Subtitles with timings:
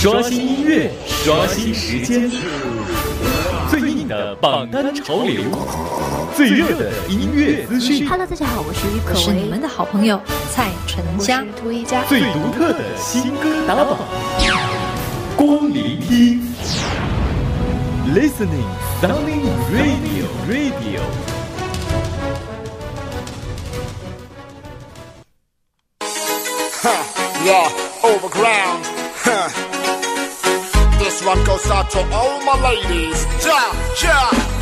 [0.00, 2.30] 刷新音乐，刷新时间，
[3.68, 5.42] 最硬的榜单潮流，
[6.36, 8.08] 最热的音乐资讯。
[8.08, 10.20] Hello，大家好，我是于可我是你们的好朋友
[10.52, 11.44] 蔡淳佳。
[11.60, 12.04] 涂一佳。
[12.04, 13.98] 最独特的新歌打榜，
[15.34, 16.46] 光聆听
[18.14, 18.70] ，Listening
[19.02, 21.00] Sounding Radio Radio。
[26.80, 27.02] Huh,
[27.44, 27.68] yeah,
[28.02, 28.86] overground.
[29.24, 29.67] Huh.
[31.18, 33.26] This one goes out to all my ladies.
[33.44, 34.58] Ja, ja.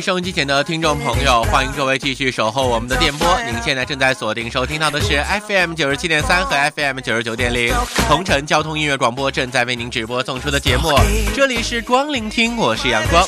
[0.00, 3.26] 收音机前的听众朋友，欢迎各位继续守候我们的电波。
[3.46, 7.72] 您现在正在锁定收听到的是 FM 九十七点三和 FM 九十九点零
[8.08, 10.90] 同城交通音乐广播正在为您直播送出的节目。
[11.34, 13.24] 这里是光聆听，我是阳光。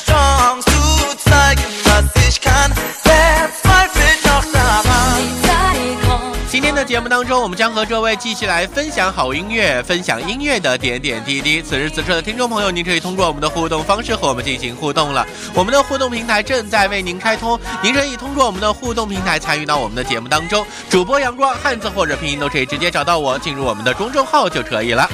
[6.87, 11.61] 节目当中，我们将和各位继续来分享好音乐，分享音乐的点点滴滴。
[11.61, 15.27] 此时此刻的听众朋友，您可以通过我们的互动方式和我们进行互动了。
[15.53, 20.65] 我们的互动平台正在为您开通，您可以通过我们的互动平台参与到我们的节目当中。
[20.89, 25.09] 主播阳光汉字或者拼音都可以直接找到我，进入我们的公众号就可以了。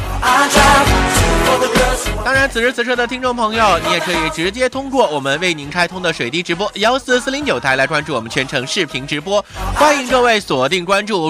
[2.24, 9.44] 当然，此时此刻的听众朋友，你也可以直接通过我们为您开通的水滴直播幺四四零九台来关注我们全程视频直播。
[9.76, 11.30] 欢迎各位锁定关注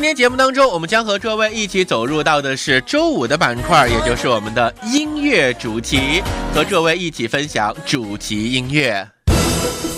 [0.00, 6.22] 今天节目当中，我们将和各位一起走入到的是周五的板块，也就是我们的音乐主题，
[6.54, 9.06] 和各位一起分享主题音乐。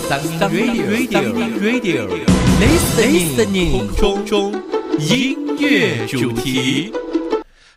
[0.09, 2.09] Radio Radio Radio
[2.59, 4.53] Listening 空中
[4.99, 6.91] 音乐主题，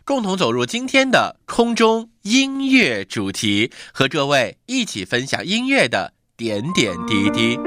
[0.03, 7.57] 共同走入今天的空中音乐主题，和各位一起分享音乐的点点滴滴。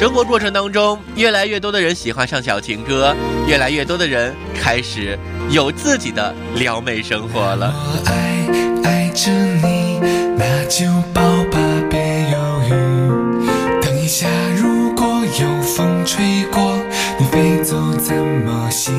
[0.00, 3.14] 生活过程当中，越来越多的人喜欢上小情歌，
[3.46, 5.18] 越来越多的人开始
[5.50, 7.70] 有自己的撩妹生活了。
[7.76, 10.00] 我爱爱着你，
[10.38, 11.58] 那就抱吧，
[11.90, 12.00] 别
[12.30, 13.82] 犹豫。
[13.82, 15.06] 等一下，如果
[15.38, 16.78] 有风吹过，
[17.18, 18.94] 你飞走怎么行？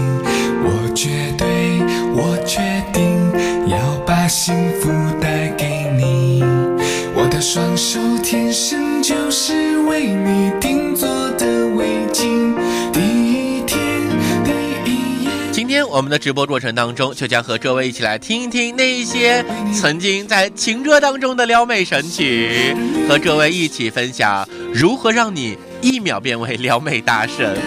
[0.64, 1.48] 我绝对，
[2.14, 2.62] 我决
[2.94, 3.32] 定
[3.68, 3.76] 要
[4.06, 4.92] 把幸福。
[7.42, 12.56] 双手天生就是为你定做的围巾。
[12.94, 13.80] 第一天，
[14.86, 15.32] 第一夜。
[15.52, 19.44] 今天我们的直播过程当中，就将和各位一起来听一听那一些
[19.74, 22.76] 曾经在情歌当中的撩妹神曲，
[23.10, 27.58] 和各位一起分享如何让你一秒变为撩妹大神。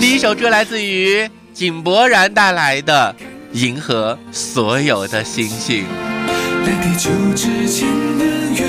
[0.00, 3.14] 第一首歌来自于井柏然带来的
[3.58, 5.82] 《银河所有的星星》。
[6.64, 7.86] 在地球之间
[8.18, 8.64] 的约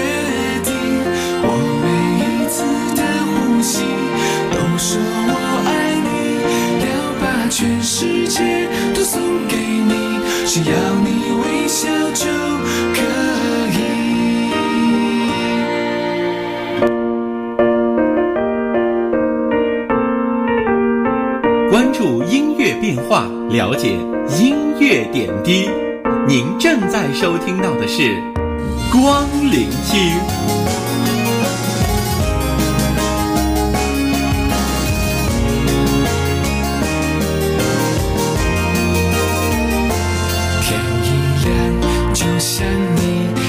[8.31, 12.25] 界都送给你，只要你微笑就
[12.93, 12.99] 可
[13.73, 13.79] 以。
[21.69, 23.97] 关注音乐变化，了解
[24.39, 25.69] 音乐点滴。
[26.25, 28.15] 您正在收听到的是
[28.91, 30.60] 光聆听。
[42.41, 42.65] 想
[42.95, 43.40] 你，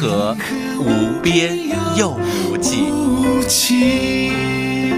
[0.00, 0.36] 和
[0.78, 1.58] 无边
[1.96, 4.30] 又无际。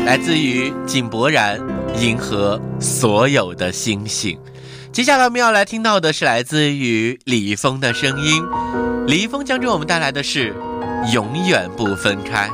[0.04, 1.60] 来自于井柏然
[2.00, 4.36] 银河所有的星星。
[4.90, 8.42] 接下来我们要来听到的是来自于李易峰的声音。
[9.06, 10.52] 李易峰将给我们带来的是
[11.12, 12.50] 永远不分开。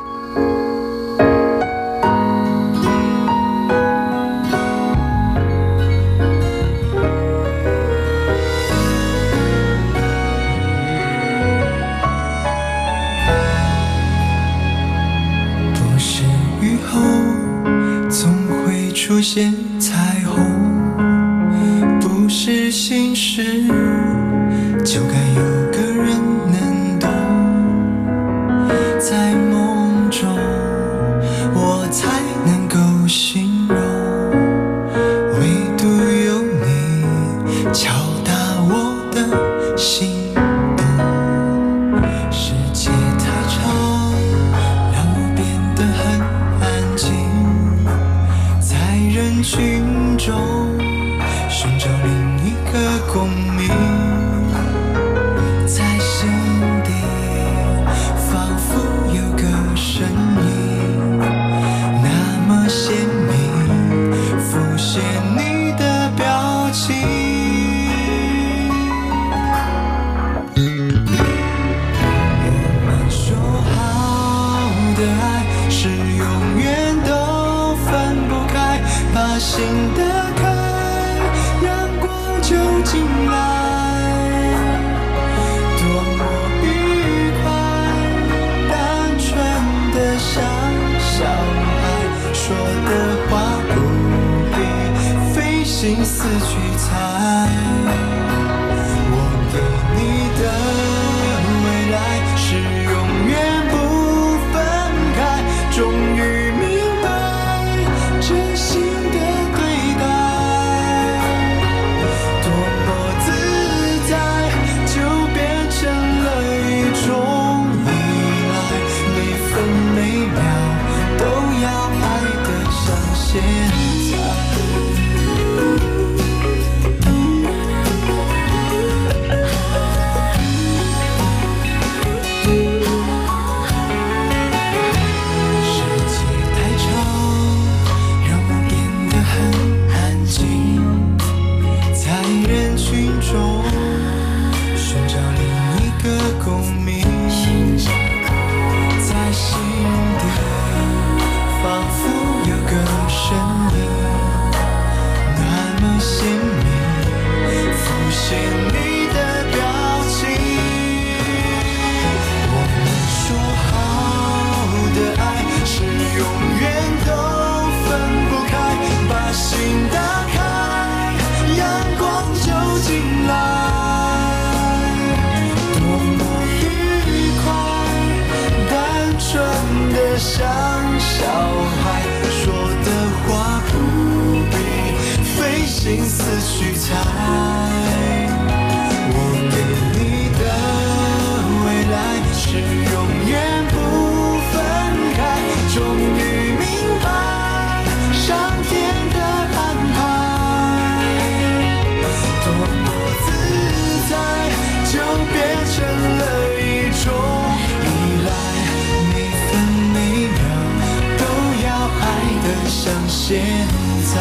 [213.27, 214.21] 现在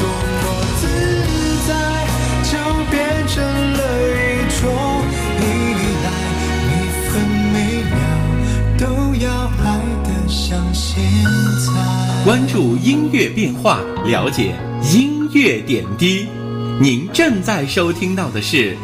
[0.00, 0.04] 多
[0.80, 0.82] 自
[1.68, 1.70] 在
[2.42, 2.58] 就
[2.90, 2.98] 变
[3.28, 3.36] 成
[3.72, 4.18] 了一
[4.58, 4.66] 种
[5.38, 5.42] 依
[6.02, 6.06] 赖
[6.66, 6.70] 每
[7.06, 7.08] 分
[7.52, 7.96] 每秒
[8.80, 9.30] 都要
[9.62, 9.64] 爱
[10.02, 11.00] 的像现
[11.64, 12.24] 在。
[12.24, 14.52] 关注音乐变化了解
[14.92, 16.26] 音乐点滴。
[16.80, 18.76] 您正在收听到的是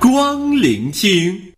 [0.00, 1.51] 光聆听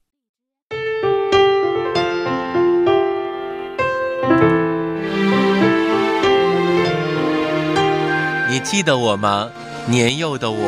[8.65, 9.49] 记得我吗？
[9.87, 10.59] 年幼的我，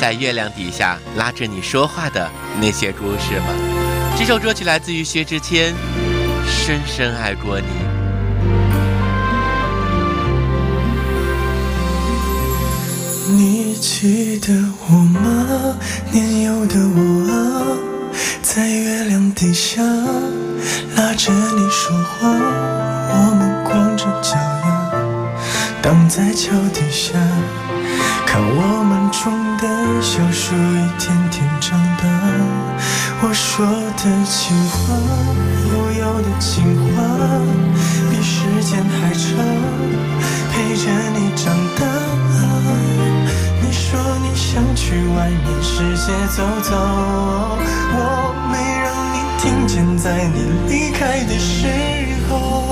[0.00, 3.48] 在月亮底下拉着你说话的那些故事吗？
[4.16, 5.72] 这首歌曲来自于薛之谦，
[6.46, 7.66] 《深深爱过你》。
[13.36, 14.54] 你记得
[14.88, 15.76] 我吗？
[16.12, 17.34] 年幼的我啊，
[18.42, 19.82] 在月亮底下
[20.96, 24.36] 拉着你说话，我们光着脚
[25.84, 27.12] 挡在桥底下，
[28.24, 29.68] 看我们种的
[30.00, 32.04] 小树一天天长大。
[33.20, 34.96] 我说的情话，
[35.68, 36.64] 悠悠的情
[36.96, 37.04] 话，
[38.08, 39.36] 比时间还长，
[40.50, 41.84] 陪着你长大。
[43.60, 46.72] 你说你想去外面世界走走，
[47.92, 51.68] 我没让你听见，在你离开的时
[52.30, 52.63] 候，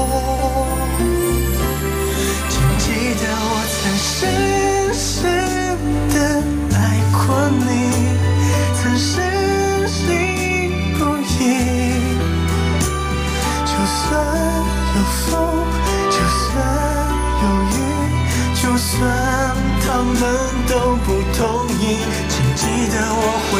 [4.22, 5.24] 深深
[6.14, 6.16] 的
[6.76, 6.78] 爱
[7.10, 7.18] 过
[7.50, 7.66] 你，
[8.80, 9.10] 曾深
[9.88, 10.00] 信
[10.96, 11.34] 不疑。
[13.66, 14.00] 就算
[14.94, 15.30] 有风，
[16.08, 16.46] 就算
[17.42, 17.76] 有雨，
[18.54, 18.94] 就算
[19.84, 20.14] 他们
[20.68, 20.72] 都
[21.04, 21.42] 不同
[21.80, 21.82] 意，
[22.28, 22.62] 请记
[22.92, 23.18] 得我
[23.50, 23.52] 会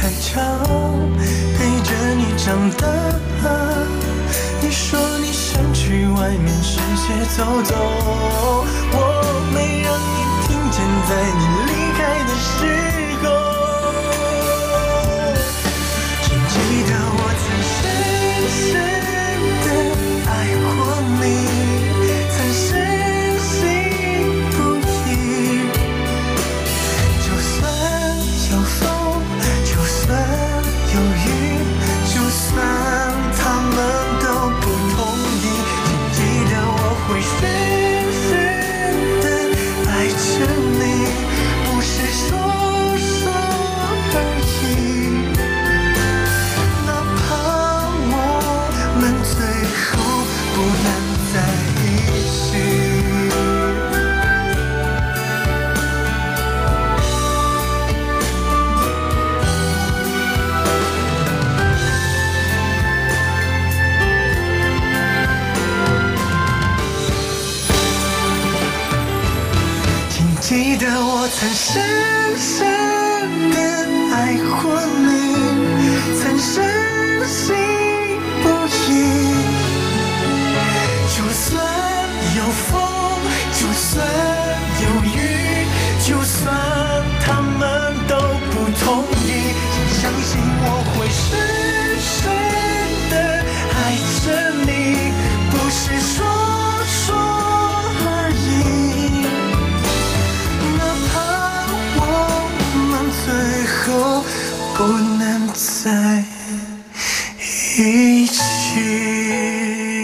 [0.00, 0.40] 还长，
[1.58, 2.86] 陪着你长大。
[4.62, 7.74] 你说你想去外面世界走走，
[8.92, 8.96] 我
[9.52, 12.99] 没让你听见，在你离开的时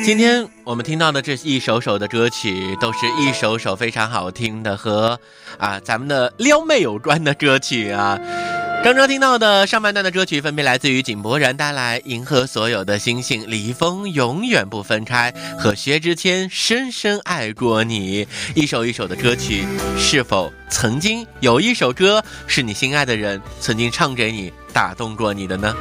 [0.07, 5.19] 今天我们听到的这一首首的歌曲，都是一首首非常好听的和
[5.59, 8.17] 啊咱们的撩妹有关的歌曲啊。
[8.85, 18.29] 刚刚听到的上半段的歌曲，分别来自于井柏然带来《银河所有的星星》，李易峰永远不分开和薛之谦深深爱过你。
[18.55, 19.65] 一首一首的歌曲，
[19.99, 25.75] 是否曾经有一首歌是你心爱的人曾经唱给你，打动过你的呢？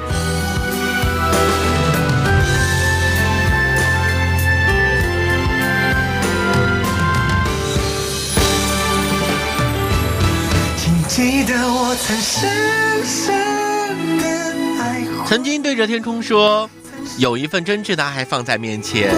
[11.88, 16.68] 我曾深深的爱过曾经对着天空说，
[17.20, 19.14] 有一份真挚的爱放在面前，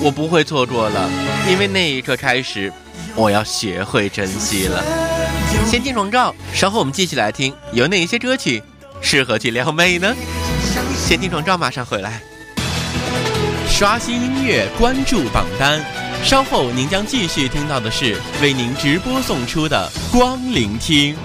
[0.00, 1.10] 我不会错过了，
[1.50, 2.72] 因为那一刻开始，
[3.16, 4.84] 我要学会珍惜了。
[5.66, 8.62] 先进广告，稍后我们继续来听有哪些歌曲
[9.00, 10.14] 适合去撩妹呢？
[10.96, 12.20] 先进广告，马上回来。
[13.68, 15.84] 刷新音乐，关注榜单。
[16.22, 21.16] 稍后您将继续听到的是为您直播送出的光聆听。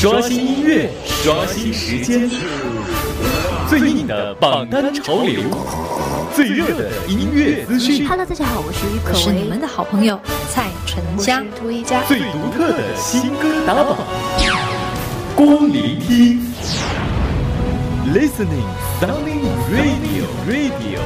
[0.00, 2.30] 刷新音乐，刷新时间，
[3.68, 5.42] 最硬的榜单潮流，
[6.36, 10.20] 最热的音乐资讯，Hello，大家好，我是于可是你们的好朋友
[10.52, 11.42] 蔡淳佳。
[11.58, 13.98] 涂一佳，最独特的新歌打榜，
[15.34, 16.46] 光聆听
[18.14, 18.68] ，Listening
[19.00, 21.00] Sounding Radio Radio。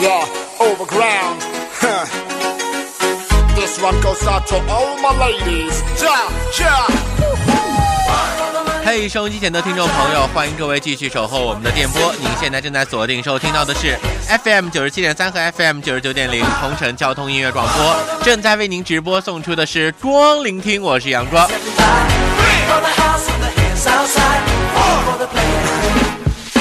[0.00, 0.26] Yeah,
[0.58, 1.57] overground.
[3.68, 3.74] Huh.
[3.74, 5.82] This one goes out to all my ladies.
[6.00, 6.86] Ja, ja.
[8.84, 12.12] 嘿，收音机前的听众朋友，欢迎各位继续守候我们的电波。
[12.18, 13.98] 您现在正在锁定收听到的是
[14.42, 21.46] FM 九十七点三和 FM 九十九点零同城交通音乐广播，正在为您直播送出的是光聆听，我是杨光。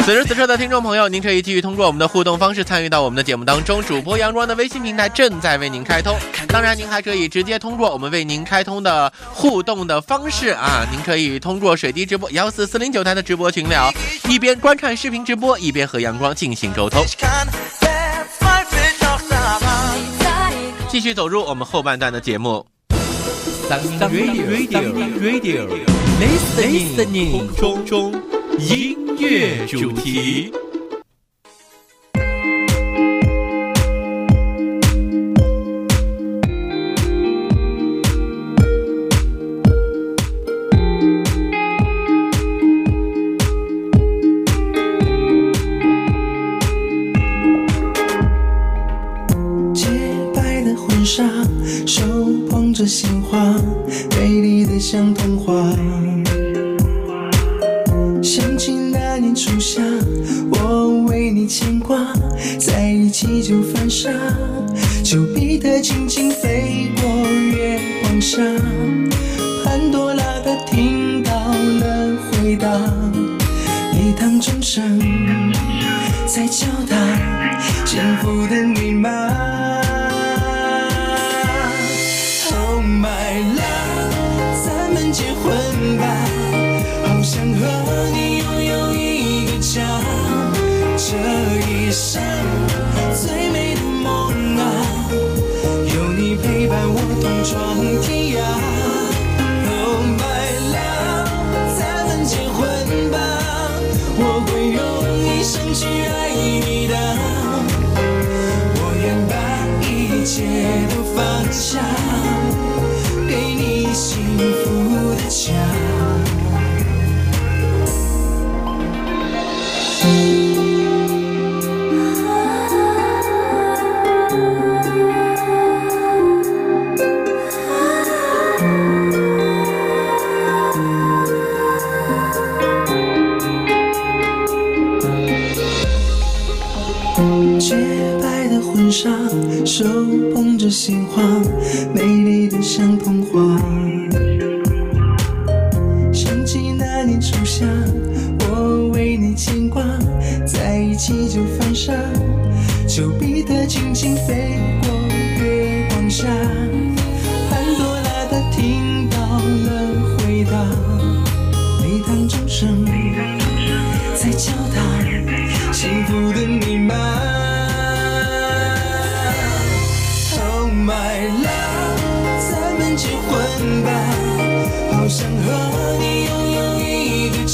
[0.07, 3.83] 此时此刻的听众朋友，您可以继续通过我们的互动方式参与到我们的节目当中。
[3.83, 6.15] 主播阳光的微信平台正在为您开通，
[6.47, 13.91] 当然您还可以直接通过我们为您开通的互动的方式啊，您可以通过水滴直播幺四四零九台的直播群聊，
[14.29, 17.03] 一边观看视频直播，一边和阳光进行沟通。
[20.87, 22.65] 继续走入我们后半段的节目。
[23.99, 25.67] Radio Radio
[26.21, 28.23] Listening 中中
[28.57, 30.51] 音乐主题。
[49.73, 49.87] 洁
[50.35, 51.23] 白的婚纱，
[51.87, 52.03] 手
[52.49, 53.55] 捧着鲜花，
[54.15, 55.53] 美丽的像童话。
[61.87, 62.13] 挂，
[62.59, 64.11] 在一起就犯傻，
[65.05, 68.41] 丘比特轻轻飞过月光下，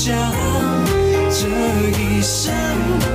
[0.05, 0.33] 想，
[1.29, 1.47] 这
[1.97, 3.12] 一生。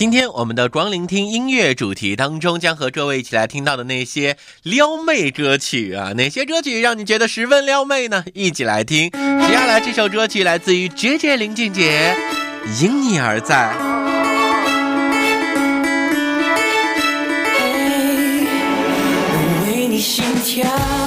[0.00, 8.24] 今天我们的光聆听音乐主题当中，将和各位一起来听到的那些撩妹歌曲啊，哪些歌曲让你觉得十分撩妹呢？
[8.32, 12.16] 一起来听，接下来这首歌曲来自于 JJ 林俊杰，
[12.80, 13.76] 因你而在。
[19.66, 20.99] 为你心跳。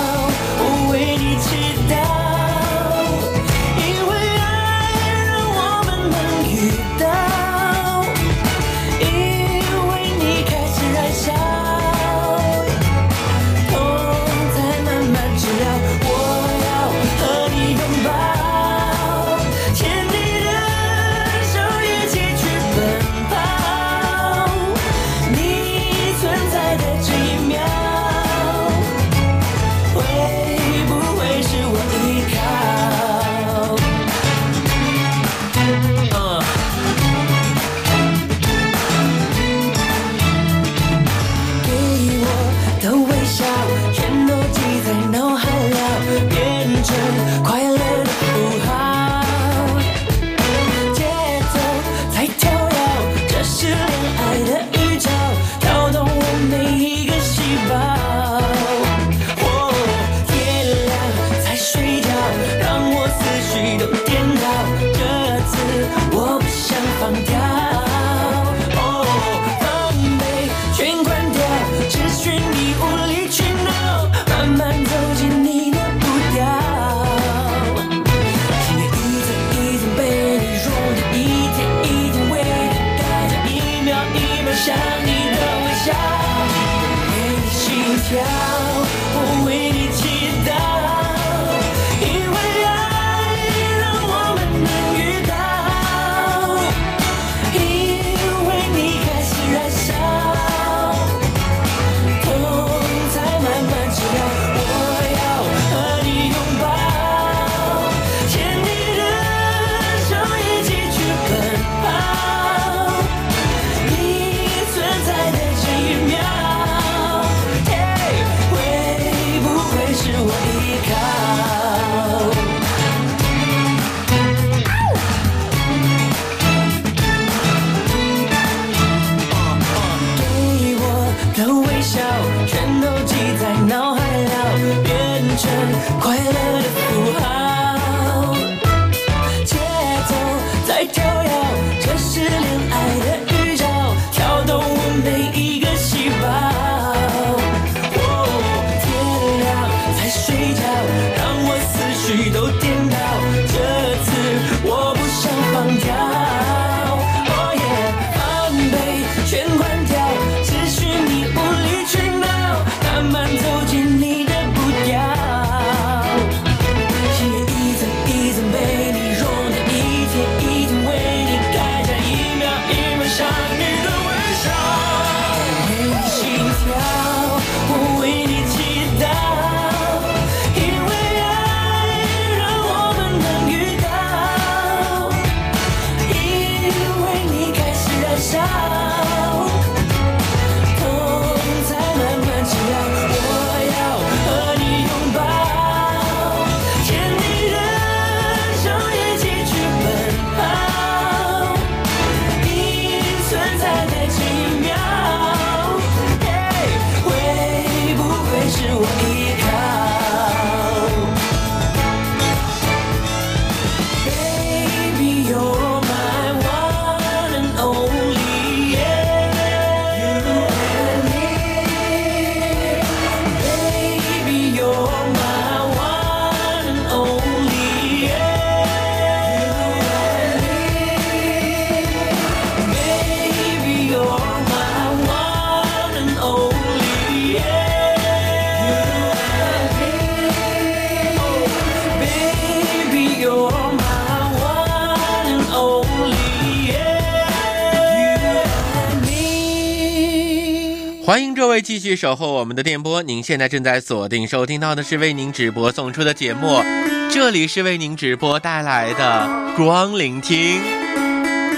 [251.05, 256.63] 欢迎各位继续守候我们的电波您现在正在锁定收听到的是为您直播送出的节目
[257.11, 260.61] 这里是为您直播带来的光聆听。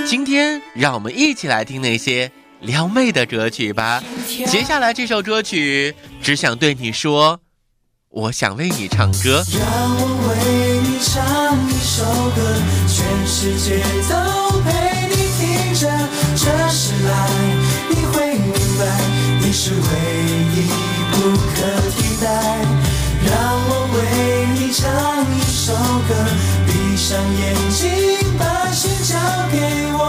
[0.05, 2.29] 今天让我们一起来听那些
[2.59, 4.03] 撩妹的歌曲吧。
[4.27, 7.39] 接下来这首歌曲只想对你说
[8.09, 9.43] 我想为你唱歌。
[9.53, 12.03] 让我为你唱一首
[12.35, 12.41] 歌
[12.87, 13.77] 全世界
[14.09, 15.89] 都陪你听着
[16.35, 17.64] 这是爱。
[19.57, 19.77] 是唯
[20.53, 20.67] 一
[21.13, 22.27] 不可替代。
[23.25, 23.33] 让
[23.69, 23.97] 我为
[24.53, 24.83] 你唱
[25.33, 25.73] 一首
[26.09, 26.11] 歌，
[26.67, 27.87] 闭上眼睛，
[28.37, 29.17] 把心交
[29.49, 29.57] 给
[29.93, 30.03] 我。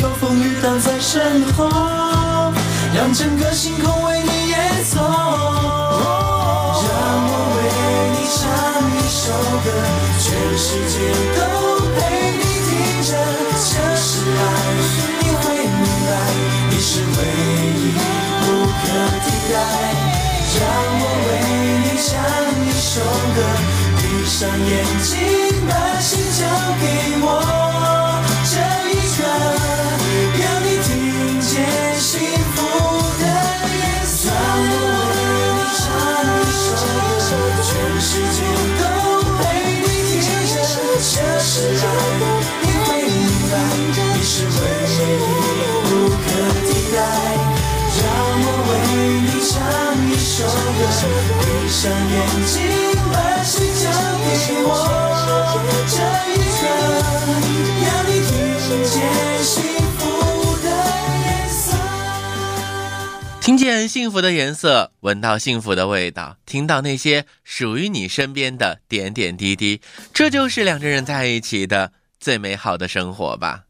[0.00, 1.68] 有风雨挡在身后，
[2.94, 5.00] 让整个星空为你演奏。
[6.82, 6.88] 让
[7.28, 7.60] 我为
[8.16, 8.40] 你唱
[8.96, 9.22] 一首
[9.62, 9.66] 歌，
[10.18, 10.24] 全
[10.56, 10.94] 世界
[11.36, 11.40] 都
[11.94, 11.98] 陪
[12.38, 12.70] 你听
[13.04, 13.10] 着。
[13.54, 14.40] 这是爱，
[15.20, 16.10] 你会明白，
[16.70, 17.18] 你是唯
[17.76, 17.92] 一
[18.40, 18.44] 不
[18.80, 18.82] 可
[19.24, 19.54] 替代。
[20.54, 20.60] 让
[21.00, 21.30] 我为
[21.82, 22.08] 你唱
[22.64, 22.90] 一首
[23.34, 23.38] 歌，
[23.98, 24.70] 闭上眼
[25.02, 25.10] 睛，
[63.72, 69.80] 听见幸福的颜色，闻到幸福的味道，听到那些属于你身边的点点滴滴，
[70.12, 73.62] 这就是两个人在一起的最美好的生活吧。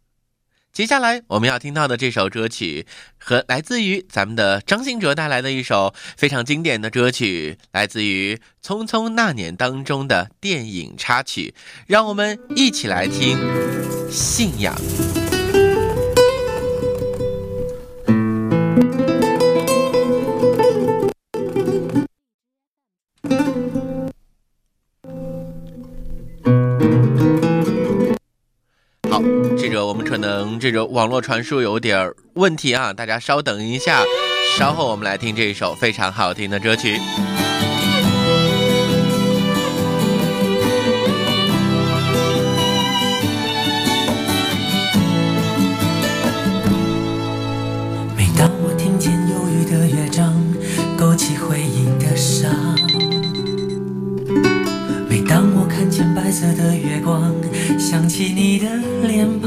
[0.73, 2.85] 接下来我们要听到的这首歌曲，
[3.17, 11.55] 和来自于咱们的张信哲带来的一首非常经典的歌曲，来自于《匆匆那年》当中的电影插曲，
[11.87, 13.38] 让我们一起来听
[14.11, 14.77] 《信仰》。
[29.62, 34.03] 这个我们可能这个网络传输有点问题啊，大家稍等一下，
[34.59, 36.98] 稍后我们来听这一首非常好听的歌曲。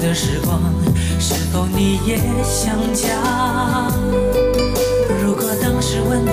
[0.00, 0.58] 的时光，
[1.18, 3.08] 是否你也想家？
[5.22, 6.30] 如果当时吻你，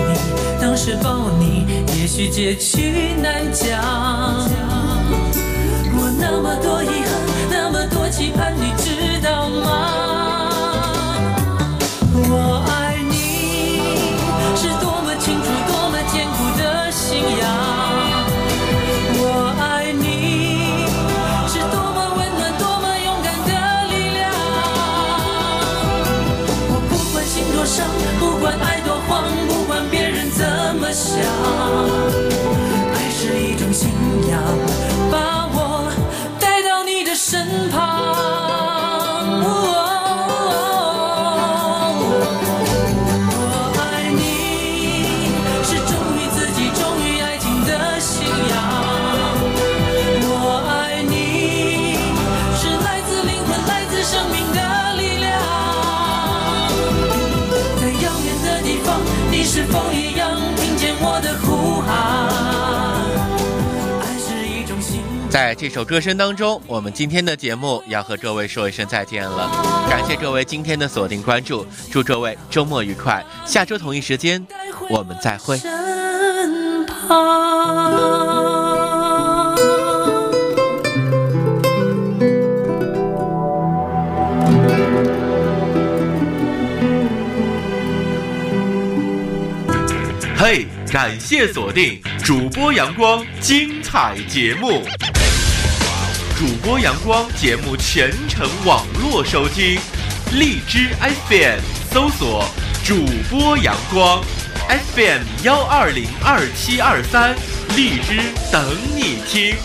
[0.62, 1.66] 当时抱你，
[2.00, 3.68] 也许结局难讲。
[6.00, 7.17] 我那么多遗憾，
[65.38, 69.48] 在这首歌声当中，我们今天的节目要和各位说一声再见了。
[69.88, 74.44] 感谢各位今天的锁定关注，祝各位周末愉快，下周同一时间
[74.90, 75.60] 我们再会。
[90.36, 94.82] 嘿，感谢锁定主播阳光精彩节目。
[96.38, 99.80] 主播阳光节目全程网络收听，
[100.34, 100.90] 荔枝
[101.28, 101.60] FM
[101.92, 102.46] 搜索
[102.86, 104.24] 主播阳光
[104.94, 107.36] FM 幺二零二七二三，
[107.76, 108.22] 荔枝
[108.52, 108.64] 等
[108.96, 109.56] 你听。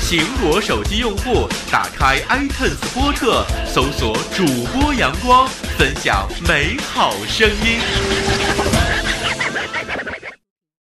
[0.00, 8.91] 苹果手机用户打开 iTunes 播客，搜索主播阳光，分享美好声音。